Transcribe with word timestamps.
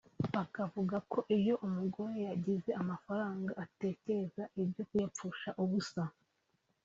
bakavuga 0.35 0.97
ko 1.11 1.19
iyo 1.37 1.55
umugore 1.67 2.15
yagize 2.29 2.69
amafaranga 2.81 3.51
atekereza 3.63 4.43
ibyo 4.63 4.81
kuyapfusha 4.89 5.49
ubusa 5.63 6.03